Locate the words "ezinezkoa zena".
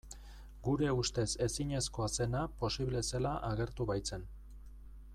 1.47-2.41